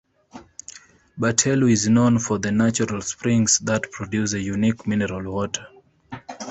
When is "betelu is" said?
1.19-1.87